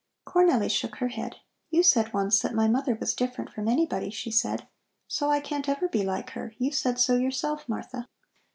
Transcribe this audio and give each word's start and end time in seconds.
Cornelli 0.25 0.67
shook 0.67 0.95
her 0.95 1.09
head. 1.09 1.35
"You 1.69 1.83
said 1.83 2.11
once 2.11 2.39
that 2.39 2.55
my 2.55 2.67
mother 2.67 2.95
was 2.99 3.13
different 3.13 3.51
from 3.51 3.67
anybody," 3.67 4.09
she 4.09 4.31
said. 4.31 4.67
"So 5.07 5.29
I 5.29 5.39
can't 5.39 5.69
ever 5.69 5.87
be 5.87 6.03
like 6.03 6.31
her; 6.31 6.55
you 6.57 6.71
said 6.71 6.97
so 6.97 7.13
yourself, 7.15 7.69
Martha." 7.69 8.09